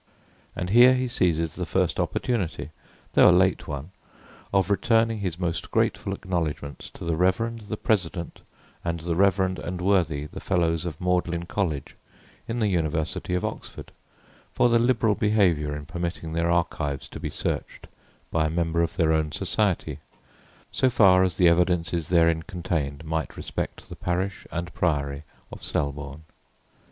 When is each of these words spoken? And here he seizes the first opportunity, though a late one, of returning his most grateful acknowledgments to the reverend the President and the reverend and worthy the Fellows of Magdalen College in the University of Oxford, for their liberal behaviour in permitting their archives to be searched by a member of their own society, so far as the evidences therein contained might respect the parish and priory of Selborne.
And 0.55 0.71
here 0.71 0.95
he 0.95 1.07
seizes 1.07 1.53
the 1.53 1.63
first 1.67 1.99
opportunity, 1.99 2.71
though 3.13 3.29
a 3.29 3.31
late 3.31 3.67
one, 3.67 3.91
of 4.51 4.71
returning 4.71 5.19
his 5.19 5.37
most 5.39 5.69
grateful 5.69 6.11
acknowledgments 6.11 6.89
to 6.95 7.05
the 7.05 7.15
reverend 7.15 7.61
the 7.69 7.77
President 7.77 8.41
and 8.83 9.01
the 9.01 9.15
reverend 9.15 9.59
and 9.59 9.79
worthy 9.79 10.25
the 10.25 10.39
Fellows 10.39 10.85
of 10.85 10.99
Magdalen 10.99 11.45
College 11.45 11.95
in 12.47 12.57
the 12.57 12.67
University 12.67 13.35
of 13.35 13.45
Oxford, 13.45 13.91
for 14.51 14.69
their 14.69 14.79
liberal 14.79 15.13
behaviour 15.13 15.75
in 15.75 15.85
permitting 15.85 16.33
their 16.33 16.49
archives 16.49 17.07
to 17.09 17.19
be 17.19 17.29
searched 17.29 17.85
by 18.31 18.47
a 18.47 18.49
member 18.49 18.81
of 18.81 18.95
their 18.95 19.13
own 19.13 19.31
society, 19.31 19.99
so 20.71 20.89
far 20.89 21.21
as 21.23 21.37
the 21.37 21.47
evidences 21.47 22.07
therein 22.07 22.41
contained 22.41 23.05
might 23.05 23.37
respect 23.37 23.87
the 23.87 23.95
parish 23.95 24.47
and 24.51 24.73
priory 24.73 25.25
of 25.51 25.63
Selborne. 25.63 26.23